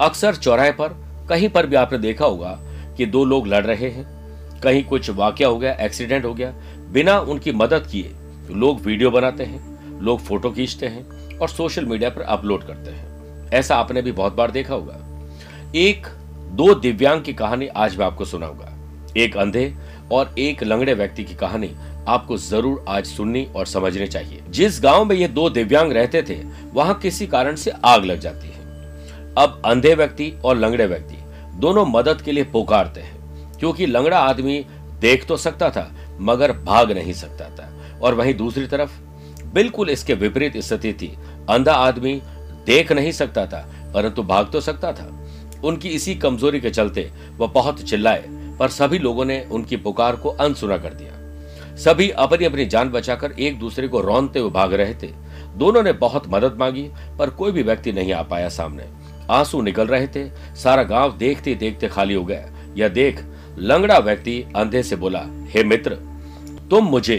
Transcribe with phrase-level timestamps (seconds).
[0.00, 0.96] अक्सर चौराहे पर
[1.28, 2.58] कहीं पर भी आपने देखा होगा
[2.96, 4.04] कि दो लोग लड़ रहे हैं।
[4.60, 6.52] कहीं कुछ वाक्य हो गया, एक्सीडेंट हो गया।
[6.92, 8.14] बिना उनकी मदद किए
[8.50, 13.48] लोग वीडियो बनाते हैं, लोग फ़ोटो खींचते हैं और सोशल मीडिया पर अपलोड करते हैं।
[13.50, 14.96] ऐसा आपने भी बहुत बार देखा होगा।
[15.74, 16.06] एक,
[16.52, 18.72] दो दिव्यांग की कहानी आज मैं आपको सुनाऊँगा।
[19.16, 19.74] एक अंधे
[20.12, 21.70] और एक लंगड़े व्यक्ति की कहानी
[22.08, 26.42] आपको ज़रूर आज सुननी और समझनी चाहिए। जिस गाँव में ये दो दिव्यांग रहते थे,
[26.72, 28.59] वहाँ किसी कारण से आग लग जाती है।
[29.38, 31.16] अब अंधे व्यक्ति और लंगड़े व्यक्ति
[31.56, 34.66] दोनों मदद के लिए पुकारते हैं, क्योंकि लंगड़ा आदमी
[35.00, 38.90] देख तो सकता था, मगर भाग नहीं सकता था। और वहीं दूसरी तरफ़,
[39.54, 41.16] बिल्कुल इसके विपरीत स्थिति थी।
[41.50, 42.22] अंधा आदमी
[42.66, 45.24] देख नहीं सकता था, परंतु भाग तो सकता था।
[45.64, 48.24] उनकी इसी कमज़ोरी के चलते वह बहुत चिल्लाए,
[48.58, 53.32] पर सभी लोगों ने उनकी पुकार को अनसुना कर दिया। सभी अपनी अपनी जान बचाकर
[53.32, 55.12] एक दूसरे को रौनते हुए भाग रहे थे।
[55.56, 58.84] दोनों ने बहुत मदद मांगी, पर कोई भी व्यक्ति नहीं आ पाया सामने।
[59.30, 63.24] आँसू निकल रहे थे। सारा गाँव देखते देखते खाली हो गया। यह देख
[63.58, 65.94] लंगड़ा व्यक्ति अंधे से बोला, हे मित्र,
[66.70, 67.16] तुम मुझे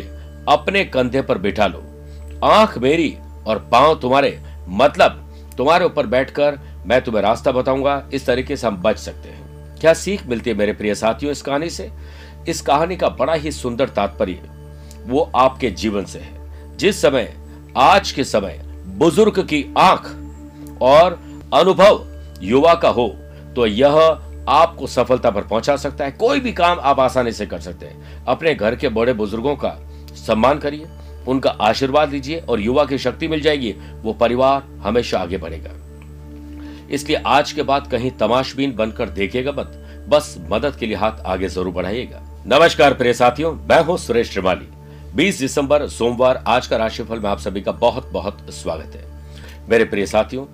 [0.50, 1.84] अपने कंधे पर बिठा लो।
[2.44, 3.16] आँख मेरी
[3.48, 8.78] और पाँव तुम्हारे मतलब तुम्हारे ऊपर बैठकर मैं तुम्हें रास्ता बताऊँगा। इस तरीके से हम
[8.78, 11.90] बच सकते हैं। क्या सीख मिलती है मेरे प्रिय साथियों इस कहानी से?
[12.48, 14.50] इस कहानी का बड़ा ही सुंदर तात्पर्य
[15.06, 17.34] वो आपके जीवन से है। जिस समय,
[17.78, 20.16] आज के समय बुज़ुर्ग की आँख
[20.82, 21.20] और
[21.52, 22.06] अनुभव
[22.42, 23.08] युवा का हो
[23.56, 23.96] तो यह
[24.50, 28.24] आपको सफलता पर पहुँचा सकता है। कोई भी काम आप आसानी से कर सकते हैं।
[28.26, 29.76] अपने घर के बड़े बुज़ुर्गों का
[30.18, 30.86] सम्मान करिए,
[31.28, 35.72] उनका आशीर्वाद लीजिए और युवा की शक्ति मिल जाएगी, वो परिवार हमेशा आगे बढ़ेगा।
[36.90, 39.78] इसलिए आज के बाद कहीं तमाशबीन बनकर देखेगा मत,
[40.10, 44.68] बस मदद के लिए हाथ आगे ज़रूर बढ़ाइएगा। नमस्कार प्रिय साथियों, मैं हूँ सुरेश त्रिमाली
[45.16, 49.10] 20 दिसंबर, सोमवार, आज का राशिफल में आप सभी का बहुत बहुत स्वागत है।
[49.70, 50.46] मेरे प्रिय साथियों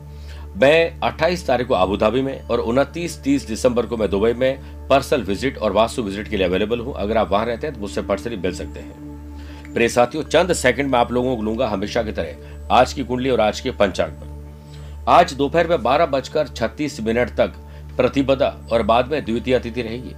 [0.57, 5.23] मैं 28 तारीख को आबूधाबी में और 29 30 दिसंबर को मैं दुबई में पर्सनल
[5.23, 8.01] विज़िट और वास्तु विज़िट के लिए अवेलेबल हूँ। अगर आप वहाँ रहते हैं तो मुझसे
[8.01, 12.11] पर्सनली मिल सकते हैं। प्रिय साथियों, चंद सेकंड में आप लोगों को लूँगा हमेशा की
[12.11, 16.99] तरह आज की कुंडली और आज के पंचांग पर। आज दोपहर में बारह बजकर छत्तीस
[17.01, 17.53] मिनट तक
[17.97, 20.15] प्रतिपदा और बाद में द्वितीय तिथि रहेगी।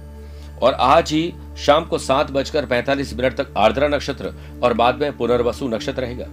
[0.62, 5.16] और आज ही शाम को सात बजकर पैंतालीस मिनट तक आर्द्रा नक्षत्र और बाद में
[5.16, 6.26] पुनर्वसु नक्षत्र रहेगा।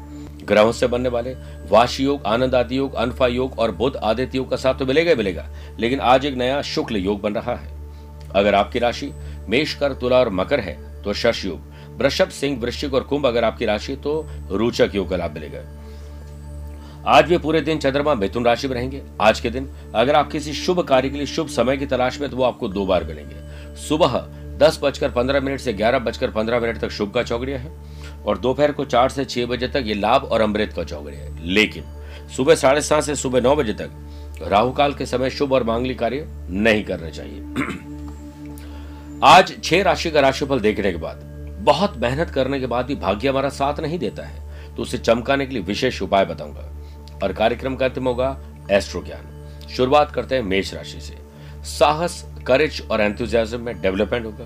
[0.48, 1.34] ग्रहों से बनने वाले
[1.70, 5.12] वाशी योग, आनंद आदि योग, अनफा योग और बुद्ध आदित्य योग का साथ तो मिलेगा
[5.12, 5.48] ही मिलेगा,
[5.80, 7.76] लेकिन आज एक नया शुक्ल योग बन रहा है।
[8.32, 9.12] अगर आपकी राशि
[9.50, 11.60] मेष कर तुला और मकर है तो शश योग,
[11.98, 15.60] वृषभ, सिंह, वृश्चिक और कुंभ अगर आपकी राशि तो रोचक योग का लाभ मिलेगा।
[17.08, 20.54] आज भी पूरे दिन चंद्रमा मिथुन राशि में रहेंगे। आज के दिन अगर आप किसी
[20.54, 23.76] शुभ कार्य के लिए शुभ समय की तलाश में तो वो आपको दो बार मिलेंगे।
[23.80, 24.18] सुबह
[24.60, 27.72] दस बजकर पंद्रह मिनट से ग्यारह बजकर पंद्रह मिनट तक शुभ का चौकड़िया है।
[28.28, 31.46] और दोपहर को चार से छह बजे तक ये लाभ और अमृत का चौकड़िया है।
[31.46, 31.84] लेकिन
[32.36, 33.90] सुबह साढ़े सात से सुबह नौ बजे तक
[34.42, 37.44] राहु काल के समय शुभ और मांगलिक कार्य नहीं करने चाहिए।
[39.24, 41.22] आज छह राशि का राशिफल देखने के बाद,
[41.62, 45.46] बहुत मेहनत करने के बाद भी भाग्य हमारा साथ नहीं देता है तो उसे चमकाने
[45.46, 46.74] के लिए विशेष उपाय बताऊँगा।
[47.24, 48.38] और कार्यक्रम का अंतिम होगा
[48.72, 51.16] एस्ट्रो ज्ञान शुरुआत करते हैं मेष राशि से।
[51.70, 54.46] साहस करेज और एंथुजियाज्म में डेवलपमेंट होगा।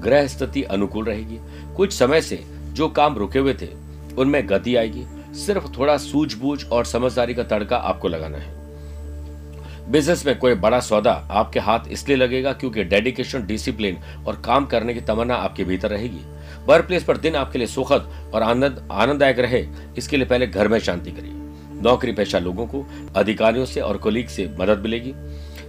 [0.00, 1.38] ग्रह स्थिति अनुकूल रहेगी।
[1.76, 2.36] कुछ समय से
[2.76, 3.68] जो काम रुके हुए थे,
[4.18, 5.04] उनमें गति आएगी।
[5.36, 8.54] सिर्फ़ थोड़ा सूझबूझ और समझदारी का तड़का आपको लगाना है।
[9.90, 14.94] बिज़नेस में कोई बड़ा सौदा आपके हाथ इसलिए लगेगा क्योंकि डेडिकेशन डिसिप्लिन और काम करने
[14.94, 16.20] की तमन्ना आपके भीतर रहेगी।
[16.66, 19.66] वर्क प्लेस पर दिन आपके लिए सुखद और आनंद, आनंददायक रहे,
[19.98, 21.32] इसके लिए पहले घर में शांति करिए।
[21.82, 22.84] नौकरी पेशा लोगों को,
[23.16, 25.12] अधिकारियों से और कोलीग से मदद मिलेगी।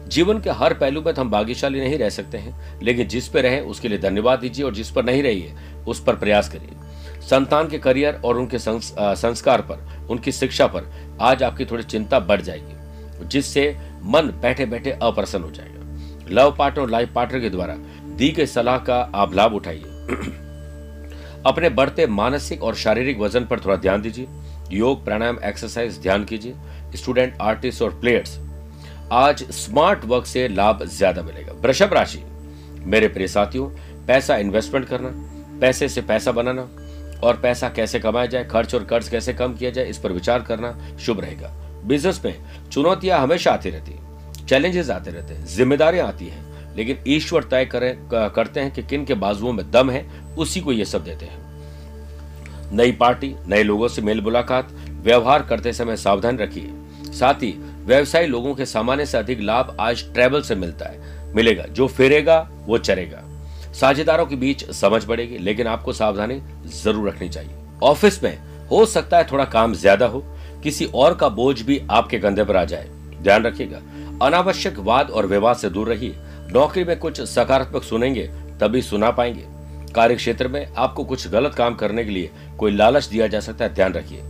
[0.07, 3.59] जीवन के हर पहलू पर हम भाग्यशाली नहीं रह सकते हैं, लेकिन जिस पर रहे,
[3.59, 5.53] उसके लिए धन्यवाद दीजिए और जिस पर नहीं रहिए,
[5.87, 6.86] उस पर प्रयास करिए।
[7.21, 10.91] संतान के करियर और उनके संस्कार पर, उनकी शिक्षा पर
[11.21, 16.83] आज आपकी थोड़ी चिंता बढ़ जाएगी, जिससे मन बैठे बैठे अप्रसन्न हो जाएगा। लव पार्टनर
[16.83, 17.75] और लाइफ पार्टनर के द्वारा
[18.17, 19.81] दी गई सलाह का आप लाभ उठाइए।
[21.45, 24.27] अपने बढ़ते मानसिक और शारीरिक वज़न पर थोड़ा ध्यान दीजिए।
[24.71, 26.53] योग, प्राणायाम एक्सरसाइज ध्यान कीजिए।
[26.95, 28.37] स्टूडेंट आर्टिस्ट और प्लेयर्स
[29.11, 32.23] आज स्मार्ट वर्क से लाभ ज़्यादा मिलेगा। वृषभ राशि,
[32.85, 33.69] मेरे प्रिय साथियों,
[34.07, 35.09] पैसा इन्वेस्टमेंट करना,
[35.59, 36.67] पैसे से पैसा बनाना
[37.23, 40.41] और पैसा कैसे कमाया जाए, खर्च और कर्ज कैसे कम किया जाए, इस पर विचार
[40.41, 41.53] करना शुभ रहेगा।
[41.85, 42.35] बिज़नेस में
[42.71, 47.65] चुनौतियाँ हमेशा आती रहती है चैलेंजेस आते रहते हैं, जिम्मेदारियाँ आती हैं, लेकिन ईश्वर तय
[47.65, 50.05] करें करते हैं कि किन के बाजुओं में दम है,
[50.37, 51.45] उसी को ये सब देते हैं।
[52.73, 54.71] नई पार्टी, नए लोगों से मेल मुलाकात,
[55.01, 56.69] व्यवहार करते समय सावधान रखिए।
[57.13, 57.53] साथ ही
[57.85, 62.39] व्यवसायी लोगों के सामान्य से अधिक लाभ आज ट्रेवल से मिलता है। मिलेगा, जो फिरेगा,
[62.65, 63.21] वो चरेगा।
[63.79, 66.41] साझेदारों के बीच समझ बढ़ेगी, लेकिन आपको सावधानी
[66.83, 68.37] ज़रूर रखनी चाहिए। ऑफ़िस में
[68.69, 70.23] हो सकता है थोड़ा काम ज़्यादा हो,
[70.63, 72.87] किसी और का बोझ भी आपके कंधे पर आ जाए।
[73.21, 73.81] ध्यान रखिएगा,
[74.25, 76.15] अनावश्यक वाद और विवाद से दूर रहिए।
[76.53, 78.27] नौकरी में कुछ सकारात्मक सुनेंगे,
[78.61, 79.45] तभी सुना पाएँगे।
[79.93, 83.65] कार्य क्षेत्र में आपको कुछ गलत काम करने के लिए कोई लालच दिया जा सकता
[83.65, 84.23] है, ध्यान रखिए।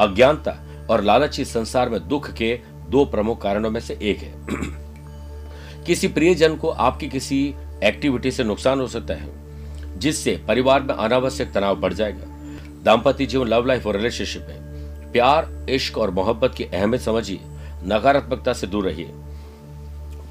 [0.00, 0.56] अज्ञानता
[0.90, 2.58] और लालची संसार में दुख के
[2.88, 4.32] दो प्रमुख कारणों में से एक है।
[5.86, 9.28] किसी प्रियजन को आपकी किसी एक्टिविटी से नुकसान हो सकता है,
[9.98, 12.30] जिससे परिवार में अनावश्यक तनाव बढ़ जाएगा।
[12.84, 17.38] दाम्पत्य जीवन लव लाइफ और रिलेशनशिप में प्यार, इश्क और मोहब्बत की अहमियत समझिए,
[17.86, 19.10] नकारात्मकता से दूर रहिए।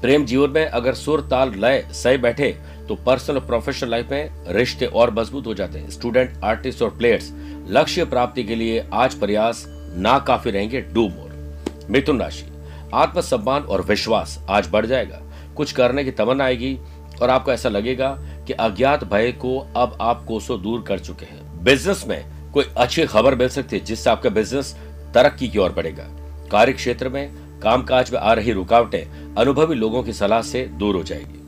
[0.02, 2.56] प्रेम जीवन में अगर सुर, ताल, लय सही बैठे
[2.88, 6.90] तो पर्सनल और प्रोफेशनल लाइफ में रिश्ते और मज़बूत हो जाते हैं। स्टूडेंट आर्टिस्ट और
[6.90, 7.30] प्लेयर्स
[7.68, 9.64] लक्ष्य प्राप्ति के लिए आज प्रयास
[9.96, 12.44] ना काफ़ी रहेंगे डू मोर मिथुन राशि,
[12.94, 15.20] आत्मसम्मान और विश्वास आज बढ़ जाएगा।
[15.56, 16.78] कुछ करने की तमन्ना आएगी
[17.20, 18.08] और आपको ऐसा लगेगा
[18.46, 23.04] कि अज्ञात भय को अब आप कोसों दूर कर चुके हैं। बिज़नेस में कोई अच्छी
[23.06, 24.74] खबर मिल सकती है, जिससे आपका बिज़नेस
[25.14, 26.04] तरक्की की ओर बढ़ेगा।
[26.50, 31.02] कार्य क्षेत्र में कामकाज में आ रही रुकावटें अनुभवी लोगों की सलाह से दूर हो
[31.02, 31.40] जाएगी।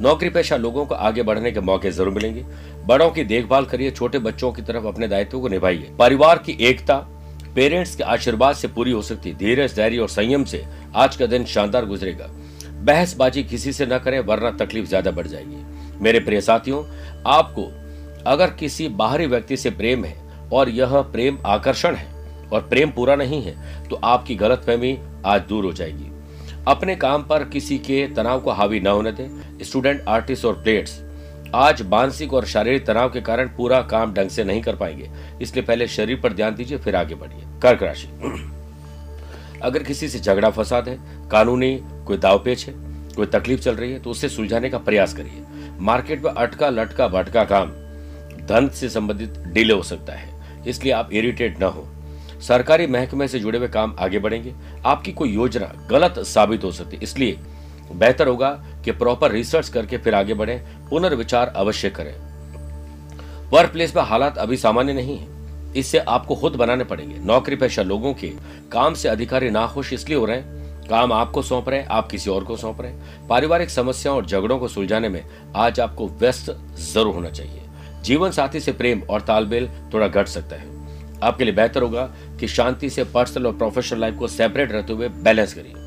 [0.00, 2.44] नौकरी पेशा लोगों को आगे बढ़ने के मौके ज़रूर मिलेंगे।
[2.86, 6.96] बड़ों की देखभाल करिए, छोटे बच्चों की तरफ़ अपने दायित्व को निभाइए। परिवार की एकता
[7.54, 10.64] पेरेंट्स के आशीर्वाद से पूरी हो सकती है। धीरज, धैर्य और संयम से
[10.94, 12.28] आज का दिन शानदार गुजरेगा।
[12.82, 16.84] बहसबाजी किसी से न करें, वरना तकलीफ़ ज़्यादा बढ़ जाएगी। मेरे प्रिय साथियों,
[17.26, 17.70] आपको
[18.26, 20.16] अगर किसी बाहरी व्यक्ति से प्रेम है
[20.52, 22.10] और यह प्रेम आकर्षण है
[22.48, 23.54] और प्रेम पूरा नहीं है
[23.88, 26.10] तो आपकी गलतफहमी आज दूर हो जाएगी।
[26.68, 31.00] अपने काम पर किसी के तनाव को हावी न होने दें। स्टूडेंट, आर्टिस्ट और प्लेयर्स,
[31.54, 35.10] आज मानसिक और शारीरिक तनाव के कारण पूरा काम ढंग से नहीं कर पाएँगे।
[35.42, 38.08] इसलिए पहले शरीर पर ध्यान दीजिए, फिर आगे बढ़िए। कर्क राशि।
[39.62, 40.98] अगर किसी से झगड़ा, फसाद है,
[41.30, 41.76] कानूनी
[42.06, 42.74] कोई दावपेच है,
[43.14, 45.44] कोई तकलीफ़ चल रही है तो उसे सुलझाने का प्रयास करिए।
[45.80, 47.70] मार्केट में अटका, लटका, भटका काम
[48.46, 51.86] धन से संबंधित डिले हो सकता है, इसलिए आप इरिटेट न हो।
[52.40, 54.54] सरकारी महकमे से जुड़े हुए काम आगे बढ़ेंगे।
[54.86, 57.38] आपकी कोई योजना गलत साबित हो सकती है, इसलिए
[57.92, 58.50] बेहतर होगा
[58.84, 60.56] कि प्रॉपर रिसर्च करके फिर आगे बढ़े,
[60.90, 62.14] पुनर्विचार अवश्य करें।
[63.50, 65.31] वर्क प्लेस में हालात अभी सामान्य नहीं है।
[65.76, 68.28] इससे आपको खुद बनाने पड़ेंगे। नौकरी पेशा लोगों के
[68.72, 72.30] काम से अधिकारी नाखुश इसलिए हो रहे हैं। काम आपको सौंप रहे हैं, आप किसी
[72.30, 75.22] और को सौंप रहे हैं। पारिवारिक समस्याओं और झगड़ों को सुलझाने में
[75.56, 77.62] आज आपको व्यस्त ज़रूर होना चाहिए।
[78.04, 80.70] जीवन साथी से प्रेम और तालमेल थोड़ा घट सकता है।
[81.22, 82.04] आपके लिए बेहतर होगा
[82.40, 85.80] कि शांति से पर्सनल और प्रोफेशनल लाइफ को सेपरेट रहते हुए बैलेंस करिए।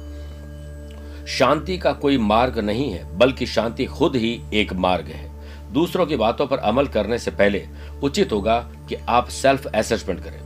[1.27, 5.34] शांति का कोई मार्ग नहीं है, बल्कि शांति खुद ही एक मार्ग है।
[5.75, 7.65] दूसरों की बातों पर अमल करने से पहले
[8.03, 10.39] उचित होगा कि आप सेल्फ एसेसमेंट करें।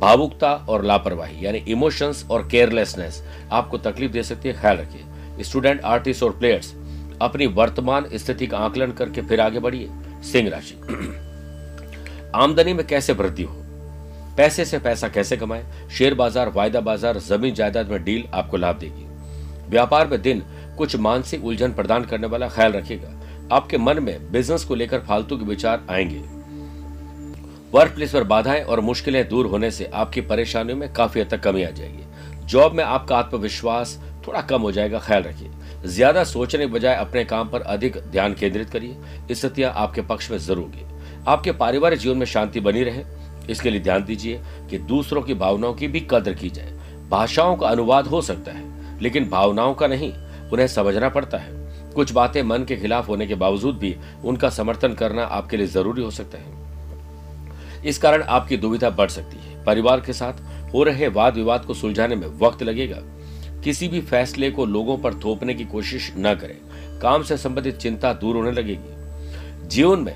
[0.00, 3.22] भावुकता और लापरवाही, यानी इमोशंस और केयरलेसनेस
[3.52, 6.74] आपको तकलीफ़ दे सकती है, ख्याल रखिए। स्टूडेंट आर्टिस्ट और प्लेयर्स
[7.22, 9.88] अपनी वर्तमान स्थिति का आकलन करके फिर आगे बढ़िए।
[10.22, 10.74] सिंह राशि।
[12.34, 13.54] आमदनी में कैसे वृद्धि हो?
[14.36, 15.64] पैसे से पैसा कैसे कमाए?
[15.98, 19.06] शेयर बाज़ार, वायदा बाज़ार, ज़मीन जायदाद में डील आपको लाभ देगी।
[19.68, 20.42] व्यापार में दिन
[20.78, 23.17] कुछ मानसिक उलझन प्रदान करने वाला, ख्याल रखिएगा।
[23.52, 26.18] आपके मन में बिज़नेस को लेकर फालतू के विचार आएँगे।
[27.72, 31.40] वर्क प्लेस पर बाधाएँ और मुश्किलें दूर होने से आपकी परेशानियों में काफ़ी हद तक
[31.40, 35.50] कमी आ जाएगी। जॉब में आपका आत्मविश्वास थोड़ा कम हो जाएगा, ख्याल रखिए।
[35.84, 40.38] ज़्यादा सोचने के बजाय अपने काम पर अधिक ध्यान केंद्रित करिए। स्थितियाँ आपके पक्ष में
[40.38, 40.86] ज़रूर होगी।
[41.28, 43.04] आपके पारिवारिक जीवन में शांति बनी रहे।
[43.50, 44.40] इसके लिए ध्यान दीजिए
[44.70, 46.72] कि दूसरों की भावनाओं की भी कदर की जाए।
[47.08, 50.12] भाषाओं का अनुवाद हो सकता है, लेकिन भावनाओं का नहीं,
[50.52, 51.57] उन्हें समझना पड़ता है।
[51.98, 56.02] कुछ बातें मन के खिलाफ होने के बावजूद भी उनका समर्थन करना आपके लिए ज़रूरी
[56.02, 60.32] हो सकता है। इस कारण आपकी दुविधा बढ़ सकती है। परिवार के साथ
[60.74, 62.98] हो रहे वाद विवाद को सुलझाने में वक्त लगेगा।
[63.64, 66.56] किसी भी फैसले को लोगों पर थोपने की कोशिश न करें।
[67.00, 70.14] काम से संबंधित चिंता दूर होने लगेगी। जीवन में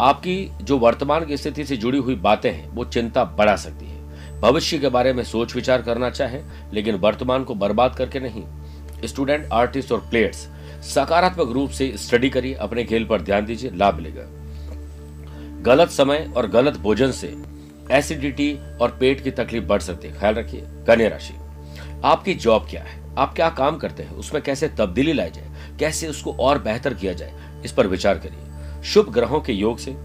[0.00, 4.40] आपकी जो वर्तमान की स्थिति से जुड़ी हुई बातें हैं, वो चिंता बढ़ा सकती है।
[4.40, 6.40] भविष्य के बारे में सोच विचार करना चाहे,
[6.72, 8.44] लेकिन वर्तमान को बर्बाद करके नहीं।
[9.04, 10.48] स्टूडेंट, आर्टिस्ट और प्लेयर्स
[10.82, 14.22] सकारात्मक रूप से स्टडी करिए, अपने खेल पर ध्यान दीजिए, लाभ मिलेगा।
[15.62, 17.36] गलत समय और गलत भोजन से
[17.90, 21.34] एसिडिटी और पेट की तकलीफ़ बढ़ सकती है। ख्याल रखिए, कन्या राशि।
[22.04, 23.02] आपकी जॉब क्या है?
[23.18, 24.10] आप क्या काम करते हैं?
[24.10, 25.76] उसमें कैसे तब्दीली लाई जाए?
[25.78, 27.62] कैसे उसको और बेहतर किया जाए?
[27.64, 28.38] इस पर विचार करिए।
[28.82, 29.96] शुभ ग्रहों के योग से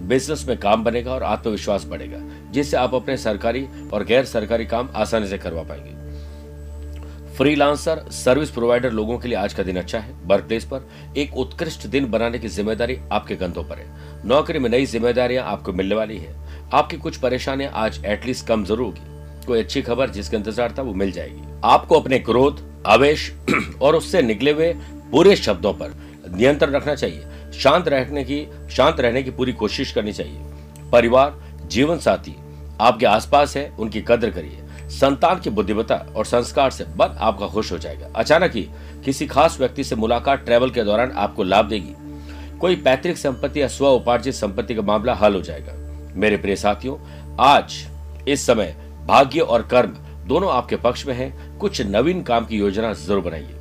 [0.00, 4.88] बिज़नेस में काम बनेगा और आत्मविश्वास बढ़ेगा, जिससे आप अपने सरकारी और गैर सरकारी काम
[4.94, 6.01] आसानी से करवा पाएँगे।
[7.38, 11.36] फ्रीलांसर, सर्विस प्रोवाइडर लोगों के लिए आज का दिन अच्छा है। वर्क प्लेस पर एक
[11.36, 13.86] उत्कृष्ट दिन बनाने की ज़िम्मेदारी आपके कंधों पर है।
[14.26, 16.34] नौकरी में नई जिम्मेदारियाँ आपको मिलने वाली है।
[16.72, 20.94] आपकी कुछ परेशानियाँ आज एटलीस्ट कम ज़रूर होगी। कोई अच्छी खबर जिसका इंतज़ार था वो
[20.94, 23.32] मिल जाएगी। आपको अपने क्रोध, आवेश
[23.82, 24.72] और उससे निकले हुए
[25.10, 25.94] बुरे शब्दों पर
[26.36, 31.34] नियंत्रण रखना चाहिए। शांत रहने की, शांत रहने की पूरी कोशिश करनी चाहिए। परिवार
[31.66, 32.36] जीवन साथी
[32.80, 34.61] आपके आसपास है, उनकी कदर करिए।
[34.92, 38.68] संतान की बुद्धिमता और संस्कार से मन आपका खुश हो जाएगा। अचानक ही
[39.04, 41.94] किसी खास व्यक्ति से मुलाकात ट्रेवल के दौरान आपको लाभ देगी।
[42.60, 45.72] कोई पैतृक संपत्ति या स्व उपार्जित संपत्ति का मामला हल हो जाएगा।
[46.16, 46.96] मेरे प्रिय साथियों,
[47.40, 47.86] आज
[48.28, 49.96] इस समय भाग्य और कर्म
[50.26, 53.56] दोनों आपके पक्ष में है। कुछ नवीन काम की योजना ज़रूर बनाइए।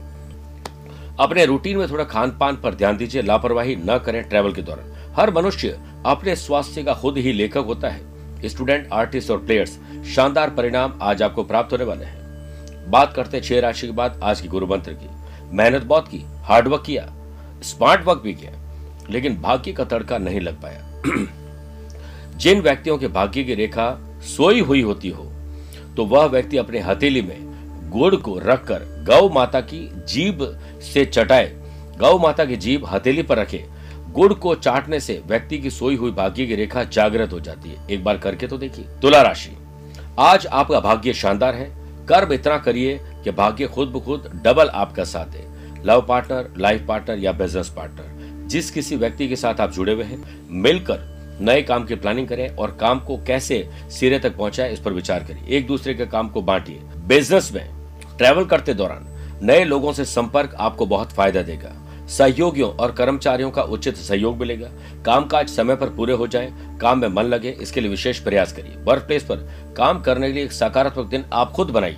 [1.20, 5.14] अपने रूटीन में थोड़ा खान पान पर ध्यान दीजिए। लापरवाही न करें ट्रेवल के दौरान।
[5.16, 8.11] हर मनुष्य अपने स्वास्थ्य का खुद ही लेखक होता है।
[8.50, 9.78] स्टूडेंट, आर्टिस्ट और प्लेयर्स,
[10.16, 14.20] शानदार परिणाम आज आपको प्राप्त होने वाले हैं। बात करते हैं छह राशि के बाद
[14.24, 15.10] आज की गुरु मंत्र की।
[15.54, 17.12] मेहनत बहुत की हार्डवर्क किया
[17.64, 18.52] स्मार्ट वर्क भी किया,
[19.10, 21.02] लेकिन भाग्य का तड़का नहीं लग पाया।
[22.38, 23.90] जिन व्यक्तियों के भाग्य की रेखा
[24.22, 25.24] सोई हुई होती हो
[25.98, 27.38] तो वह व्यक्ति अपने हथेली में
[27.92, 28.80] गुड़ को रखकर
[29.10, 30.40] गौ माता की जीभ
[30.82, 31.52] से चटाए,
[31.98, 33.66] गौ माता की जीभ हथेली पर रखे
[34.12, 37.88] गुड़ को चाटने से व्यक्ति की सोई हुई भाग्य की रेखा जागृत हो जाती है।
[37.92, 39.58] एक बार करके तो देखिए। तुला राशि।
[40.20, 41.70] आज आपका भाग्य शानदार है।
[42.06, 45.46] कर्म इतना करिए कि भाग्य खुद ब खुद डबल आपका साथ दे
[45.86, 50.04] लव पार्टनर, लाइफ पार्टनर या बिज़नेस पार्टनर। जिस किसी व्यक्ति के साथ आप जुड़े हुए
[50.04, 51.10] हैं, मिलकर
[51.42, 55.24] नए काम की प्लानिंग करें और काम को कैसे सिरे तक पहुँचाए, इस पर विचार
[55.24, 57.70] करिए। एक दूसरे के काम को बांटिए। बिज़नेस में
[58.18, 59.08] ट्रैवल करते दौरान
[59.44, 61.76] नए लोगों से संपर्क आपको बहुत फ़ायदा देगा।
[62.18, 64.70] सहयोगियों और कर्मचारियों का उचित सहयोग मिलेगा।
[65.06, 68.76] कामकाज समय पर पूरे हो जाए, काम में मन लगे, इसके लिए विशेष प्रयास करिए।
[68.84, 69.36] वर्क प्लेस पर
[69.78, 71.98] काम करने के लिए एक सकारात्मक दिन आप खुद बनाइए।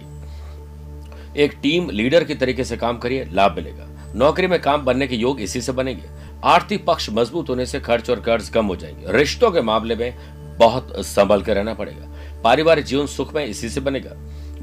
[1.37, 5.15] एक टीम लीडर की तरीके से काम करिए, लाभ मिलेगा। नौकरी में काम बनने के
[5.15, 6.03] योग इसी से बनेंगे।
[6.43, 10.17] आर्थिक पक्ष मज़बूत होने से खर्च और कर्ज कम हो जाएँगे। रिश्तों के मामले में
[10.57, 14.11] बहुत संभल कर रहना पड़ेगा। पारिवारिक जीवन सुख में इसी से बनेगा।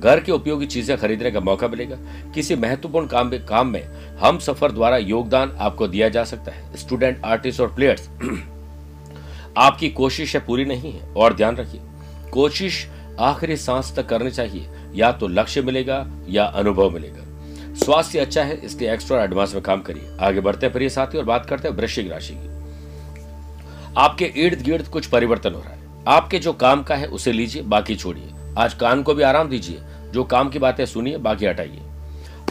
[0.00, 1.96] घर की उपयोगी चीज़ें खरीदने का मौका मिलेगा।
[2.34, 7.24] किसी महत्वपूर्ण काम काम में हम सफ़र द्वारा योगदान आपको दिया जा सकता है। स्टूडेंट,
[7.24, 8.10] आर्टिस्ट और प्लेयर्स,
[9.56, 11.80] आपकी कोशिश पूरी नहीं है, और ध्यान रखिए,
[12.32, 12.88] कोशिश
[13.20, 17.24] आखिरी सांस तक करनी चाहिए। या तो लक्ष्य मिलेगा या अनुभव मिलेगा।
[17.74, 21.24] स्वास्थ्य अच्छा है इसलिए एक्स्ट्रा एडवांस में काम करिए। आगे बढ़ते हैं प्रिय साथी और
[21.24, 22.48] बात करते हैं वृश्चिक राशि की।
[23.96, 27.62] आपके इर्द गिर्द कुछ परिवर्तन हो रहा है। आपके जो काम का है, उसे लीजिए,
[27.62, 28.28] बाकी छोड़िए।
[28.58, 29.80] आज कान को भी आराम दीजिए।
[30.12, 31.80] जो काम की बातें सुनिए, बाकी हटाइए।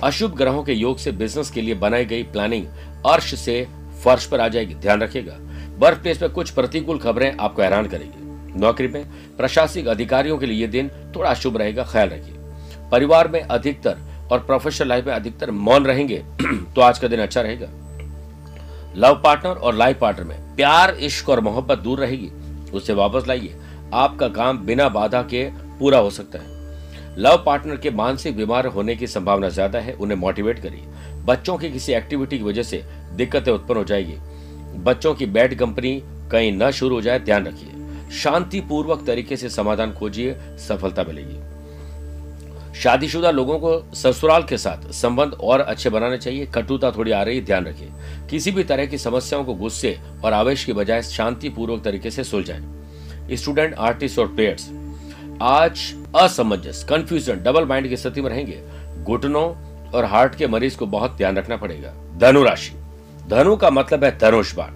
[0.04, 2.66] अशुभ ग्रहों के योग से बिज़नेस के लिए बनाई गई प्लानिंग
[3.06, 3.68] अर्श से
[4.04, 5.38] फर्श पर आ जाएगी, ध्यान रखिएगा।
[5.78, 9.06] वर्क प्लेस में कुछ प्रतिकूल खबरें आपको हैरान करेगी। नौकरी में
[9.38, 12.36] प्रशासनिक अधिकारियों के लिए दिन थोड़ा अशुभ रहेगा, ख्याल रखिए।
[12.92, 13.98] परिवार में अधिकतर
[14.32, 16.24] और प्रोफेशनल लाइफ में अधिकतर मौन रहेंगे
[16.76, 17.68] तो आज का दिन अच्छा रहेगा।
[18.96, 22.32] लव पार्टनर और लाइफ पार्टनर में प्यार, इश्क और मोहब्बत दूर रहेगी।
[22.72, 23.56] उसे वापस लाइए।
[23.94, 25.50] आपका काम बिना बाधा के
[25.80, 26.59] पूरा हो सकता है।
[27.18, 30.84] लव पार्टनर के मानसिक बीमार होने की संभावना ज़्यादा है, उन्हें मोटिवेट करिए।
[31.26, 34.16] बच्चों की किसी एक्टिविटी की वजह से दिक्कतें उत्पन्न हो जाएगी।
[34.84, 36.02] बच्चों की बैड कंपनी
[36.32, 41.38] कहीं न शुरू हो जाए, ध्यान रखिए। शांतिपूर्वक तरीके से समाधान खोजिए, सफलता मिलेगी।
[42.80, 47.42] शादीशुदा लोगों को ससुराल के साथ संबंध और अच्छे बनाने चाहिए। कटुता थोड़ी आ रही
[47.42, 47.90] ध्यान रखिए।
[48.30, 53.36] किसी भी तरह की समस्याओं को गुस्से और आवेश की बजाय शांतिपूर्वक तरीके से सुलझाएँ।
[53.36, 54.70] स्टूडेंट, आर्टिस्ट और प्लेयर्स
[55.42, 58.62] आज असमंजस कंफ्यूजन डबल माइंड की स्थिति में रहेंगे।
[59.04, 59.44] घुटनों
[59.92, 62.72] और हार्ट के मरीज़ को बहुत ध्यान रखना पड़ेगा। धनु राशि।
[63.30, 64.72] धनु का मतलब है धनुष बाण।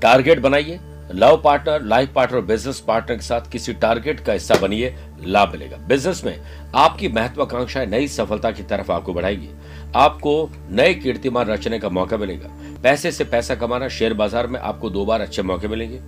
[0.00, 0.78] टारगेट बनाइए।
[1.12, 4.94] Love partner life partner business partner के साथ किसी टारगेट का हिस्सा बनिए।
[5.24, 6.38] लाभ मिलेगा। बिज़नेस में
[6.76, 9.48] आपकी महत्वाकांक्षाएँ नई सफलता की तरफ़ आपको बढ़ाएगी।
[9.96, 12.48] आपको नए कीर्तिमान रचने का मौका मिलेगा।
[12.82, 16.00] पैसे से पैसा कमाना शेयर बाज़ार में आपको दो बार अच्छे मौके मिलेंगे।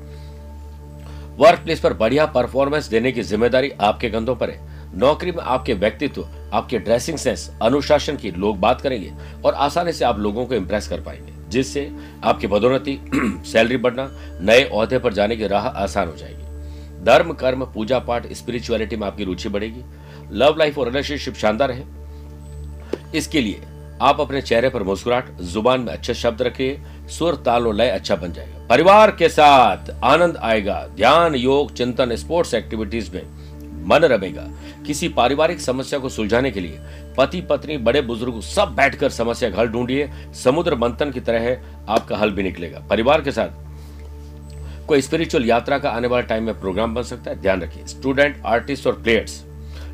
[1.41, 5.75] वर्क प्लेस पर बढ़िया परफॉर्मेंस देने की ज़िम्मेदारी आपके कंधों पर है। नौकरी में आपके
[5.75, 9.13] व्यक्तित्व, आपके ड्रेसिंग सेंस अनुशासन की लोग बात करेंगे
[9.45, 11.91] और आसानी से आप लोगों को इम्प्रेस कर पाएँगे, जिससे
[12.25, 12.99] आपकी पदोन्नति
[13.53, 14.09] सैलरी बढ़ना,
[14.41, 19.07] नए अहदे पर जाने की राह आसान हो जाएगी। धर्म, कर्म, पूजा पाठ स्पिरिचुअलिटी में
[19.07, 19.85] आपकी रुचि बढ़ेगी।
[20.33, 21.85] लव लाइफ और रिलेशनशिप शानदार है।
[23.15, 23.61] इसके लिए
[24.01, 28.33] आप अपने चेहरे पर मुस्कुराहट, ज़ुबान में अच्छे शब्द रखिए, सुर ताल लय अच्छा बन
[28.33, 33.23] जाएगा। परिवार के साथ आनंद आएगा, ध्यान, योग, चिंतन, स्पोर्ट्स एक्टिविटीज़ में
[33.87, 34.49] मन रमेगा।
[34.87, 36.79] किसी पारिवारिक समस्या को सुलझाने के लिए
[37.19, 41.51] पति, पत्नी, बड़े बुज़ुर्ग सब बैठकर समस्या हल ढूंढिए। समुद्र मंथन की तरह
[41.89, 46.61] आपका हल भी निकलेगा। परिवार के साथ कोई स्पिरिचुअल यात्रा का आने वाले टाइम में
[46.61, 49.45] प्रोग्राम बन सकता है, ध्यान रखिए। स्टूडेंट आर्टिस्ट और प्लेयर्स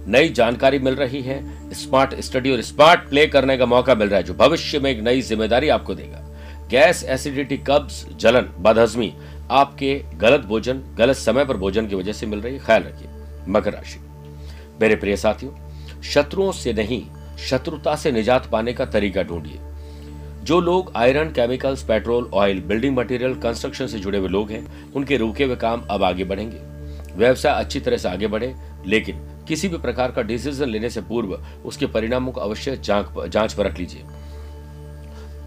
[0.08, 1.40] नई जानकारी मिल रही है।
[1.74, 5.00] स्मार्ट स्टडी और स्मार्ट प्ले करने का मौका मिल रहा है, जो भविष्य में एक
[5.00, 6.22] नई ज़िम्मेदारी आपको देगा।
[6.70, 9.12] गैस एसिडिटी कब्ज जलन, बदहजमी,
[9.50, 13.08] आपके गलत भोजन, गलत समय पर भोजन की वजह से मिल रही है। ख्याल रखिए,
[13.48, 14.00] मकर राशि।
[14.80, 15.52] मेरे प्रिय साथियों,
[16.04, 17.02] शत्रुओं से नहीं,
[17.40, 19.58] शत्रुता से निजात पाने का तरीका ढूंढिए।
[20.44, 25.16] जो लोग iron chemicals petrol oil building material construction से जुड़े हुए लोग हैं, उनके
[25.16, 26.58] रुके हुए काम अब आगे बढ़ेंगे।
[27.16, 28.54] व्यवसाय अच्छी तरह से आगे बढ़े,
[28.86, 29.16] लेकिन
[29.48, 34.04] किसी भी प्रकार का डिसीज़न लेने से पूर्व उसके परिणामों को अवश्य जाँच परख लीजिए।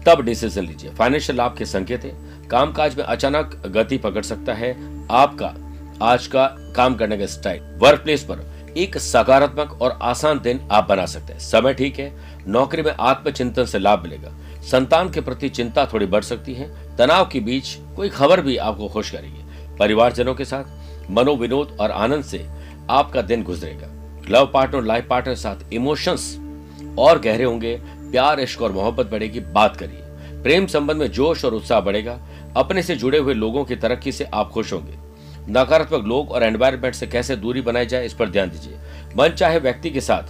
[0.06, 4.70] तब डिसीज़न लीजिए। फाइनेंशियल लाभ के संकेत है। कामकाज में अचानक गति पकड़ सकता है।
[5.10, 5.54] आपका,
[6.02, 10.88] आज का काम करने का स्टाइल वर्क प्लेस पर एक सकारात्मक और आसान दिन आप
[10.88, 12.12] बना सकते हैं। समय ठीक है।
[12.46, 17.28] नौकरी में आत्मचिंतन से लाभ मिलेगा। संतान के प्रति चिंता थोड़ी बढ़ सकती है। तनाव
[17.28, 19.44] के बीच कोई खबर भी आपको खुश करेगी।
[19.76, 22.59] परिवारजनों के साथ मनोविनोद और आनंद से
[22.90, 23.88] आपका दिन गुजरेगा।
[24.28, 26.36] लव पार्टनर लाइफ पार्टनर साथ इमोशंस
[26.98, 29.98] और गहरे होंगे। प्यार, इश्क और मोहब्बत बढ़ेगी। बात करिए।
[30.42, 32.18] प्रेम संबंध में जोश और उत्साह बढ़ेगा।
[32.56, 34.94] अपने से जुड़े हुए लोगों की तरक्की से आप खुश होंगे।
[35.48, 38.78] नकारात्मक लोग और एनवायरमेंट से कैसे दूरी बनाई जाए, इस पर ध्यान दीजिए।
[39.16, 40.22] मन चाहे व्यक्ति के साथ,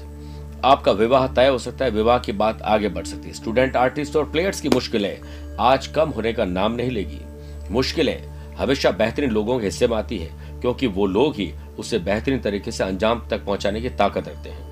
[0.65, 4.17] आपका विवाह तय हो सकता है। विवाह की बात आगे बढ़ सकती है। स्टूडेंट आर्टिस्ट
[4.17, 5.21] और प्लेयर्स की मुश्किलें
[5.61, 7.21] आज कम होने का नाम नहीं लेगी।
[7.71, 8.27] मुश्किलें
[8.57, 12.71] हमेशा बेहतरीन लोगों के हिस्से में आती है। क्योंकि वो लोग ही उसे बेहतरीन तरीके
[12.71, 14.69] से अंजाम तक पहुँचाने की ताकत रखते हैं।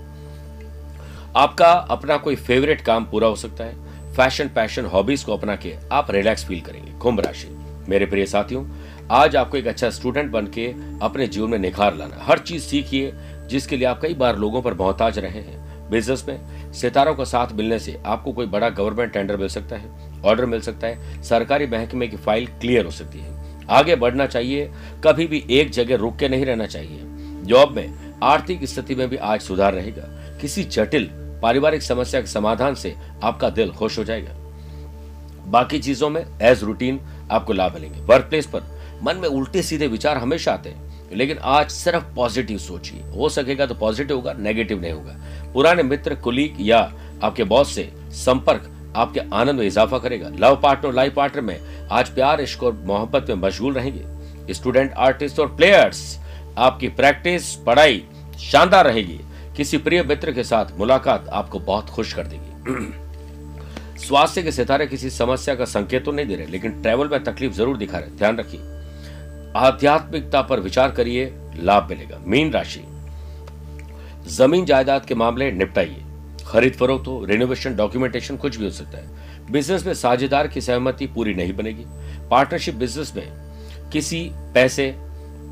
[1.37, 5.75] आपका अपना कोई फेवरेट काम पूरा हो सकता है। फ़ैशन पैशन हॉबीज को अपना के
[5.93, 7.49] आप रिलैक्स फील करेंगे। कुंभ राशि।
[7.89, 8.65] मेरे प्रिय साथियों,
[9.11, 10.67] आज आपको एक अच्छा स्टूडेंट बन के
[11.03, 13.13] अपने जीवन में निखार लाना हर चीज़ सीखिए,
[13.47, 17.53] जिसके लिए आप कई बार लोगों पर मोहताज रहे हैं। बिज़नेस में सितारों का साथ
[17.53, 21.67] मिलने से आपको कोई बड़ा गवर्नमेंट टेंडर मिल सकता है ऑर्डर मिल सकता है। सरकारी
[21.67, 23.38] महकमे की फ़ाइल क्लियर हो सकती है।
[23.71, 24.71] आगे बढ़ना चाहिए,
[25.05, 27.01] कभी भी एक जगह रुक के नहीं रहना चाहिए।
[27.45, 30.03] जॉब में आर्थिक स्थिति में भी आज सुधार रहेगा।
[30.41, 31.09] किसी जटिल
[31.43, 34.35] पारिवारिक समस्या के समाधान से आपका दिल खुश हो जाएगा।
[35.47, 38.63] बाकी चीज़ों में एज रूटीन आपको लाभ मिलेंगे। वर्क प्लेस पर
[39.03, 43.67] मन में उल्टे सीधे विचार हमेशा आते हैं, लेकिन आज सिर्फ़ पॉजिटिव सोचिए। हो सकेगा
[43.67, 46.79] तो पॉजिटिव होगा नेगेटिव नहीं होगा। पुराने मित्र कुलीग या
[47.23, 52.09] आपके बॉस से संपर्क आपके आनंद में इजाफा करेगा। लव पार्टनर लाइफ पार्टनर में आज
[52.09, 56.19] प्यार, इश्क और मोहब्बत में मशगूल रहेंगे। स्टूडेंट आर्टिस्ट और प्लेयर्स
[56.59, 58.05] आपकी प्रैक्टिस पढ़ाई
[58.39, 59.21] शानदार रहेगी।
[59.57, 63.09] किसी प्रिय मित्र के साथ मुलाकात आपको बहुत खुश कर देगी।
[63.99, 67.53] स्वास्थ्य के सितारे किसी समस्या का संकेत तो नहीं दे रहे, लेकिन ट्रैवल में तकलीफ़
[67.53, 68.61] ज़रूर दिखा रहे। ध्यान रखिए।
[69.57, 72.85] आध्यात्मिकता पर विचार करिए, लाभ मिलेगा। मीन राशि।
[74.29, 76.05] ज़मीन जायदाद के मामले निपटाइए।
[76.49, 79.09] खरीद फरोख्त हो रिनोवेशन डॉक्यूमेंटेशन कुछ भी हो सकता है।
[79.51, 81.85] बिज़नेस में साझेदार की सहमति पूरी नहीं बनेगी।
[82.29, 83.33] पार्टनरशिप बिज़नेस में
[83.93, 84.95] किसी पैसे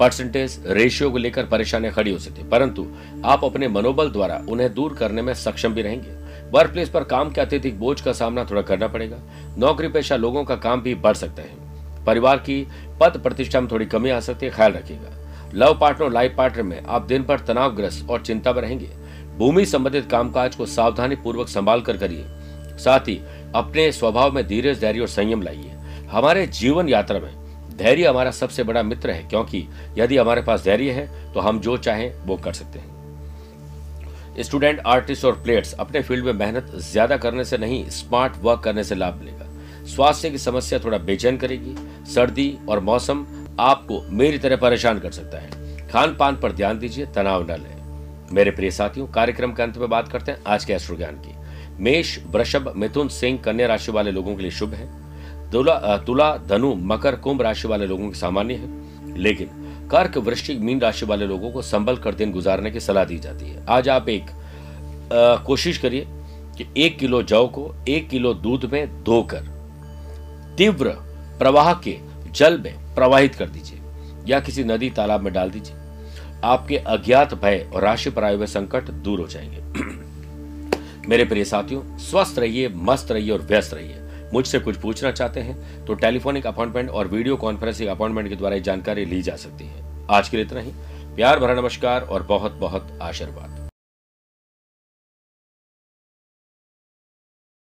[0.00, 2.86] परसेंटेज रेशियो को लेकर परेशानियाँ खड़ी हो सकती है। परंतु
[3.24, 6.10] आप अपने मनोबल द्वारा उन्हें दूर करने में सक्षम भी रहेंगे।
[6.50, 9.18] वर्क प्लेस पर काम के अत्यधिक बोझ का सामना थोड़ा करना पड़ेगा।
[9.58, 12.66] नौकरी पेशा लोगों का काम भी बढ़ सकता है। परिवार की
[13.00, 15.10] पद प्रतिष्ठा में थोड़ी कमी आ सकती है। ख्याल रखिएगा।
[15.54, 19.05] लव पार्टनर और लाइफ पार्टनर में आप दिन भर तनावग्रस्त और चिंता में रहेंगे।
[19.36, 22.24] भूमि संबंधित कामकाज को सावधानी पूर्वक संभाल कर करिए।
[22.78, 23.20] साथ ही
[23.54, 25.72] अपने स्वभाव में धीरे धैर्य और संयम लाइए।
[26.10, 27.32] हमारे जीवन यात्रा में
[27.76, 29.66] धैर्य हमारा सबसे बड़ा मित्र है, क्योंकि
[29.98, 32.94] यदि हमारे पास धैर्य है तो हम जो चाहें वो कर सकते हैं।
[34.38, 38.84] स्टूडेंट, आर्टिस्ट और प्लेयर्स अपने फ़ील्ड में मेहनत ज़्यादा करने से नहीं, स्मार्ट वर्क करने
[38.84, 39.46] से लाभ मिलेगा।
[39.86, 41.74] स्वास्थ्य की समस्या थोड़ा बेचैन करेगी।
[42.14, 43.26] सर्दी और मौसम
[43.60, 47.75] आपको मेरी तरह परेशान कर सकता है। खान पान पर ध्यान दीजिए, तनाव न लें।
[48.32, 51.34] मेरे प्रिय साथियों कार्यक्रम के अंत में बात करते हैं आज के अश्रु ज्ञान की।
[51.82, 56.74] मेष वृषभ मिथुन सिंह कन्या राशि वाले लोगों के लिए शुभ है। तुला तुला धनु
[56.74, 59.48] मकर कुंभ राशि वाले लोगों की सामान्य है। लेकिन
[59.90, 63.50] कर्क वृश्चिक मीन राशि वाले लोगों को संभल कर दिन गुजारने की सलाह दी जाती
[63.50, 66.06] है। आज आप एक आ, कोशिश करिए
[66.58, 69.54] कि एक किलो जौ को एक किलो दूध में धोकर
[70.58, 70.88] तीव्र
[71.38, 71.98] प्रवाह के
[72.30, 73.80] जल में प्रवाहित कर दीजिए
[74.28, 75.76] या किसी नदी तालाब में डाल दीजिए।
[76.46, 79.62] आपके अज्ञात भय और राशि पर आए हुए संकट दूर हो जाएँगे।
[81.08, 84.00] मेरे प्रिय साथियों, स्वस्थ रहिए, मस्त रहिए और व्यस्त रहिए।
[84.34, 89.04] मुझसे कुछ पूछना चाहते हैं तो टेलीफोनिक अपॉइंटमेंट और वीडियो कॉन्फ्रेंसिंग अपॉइंटमेंट के द्वारा जानकारी
[89.04, 90.72] ली जा सकती है। आज के लिए इतना ही।
[91.16, 93.65] प्यार भरा नमस्कार और बहुत बहुत आशीर्वाद।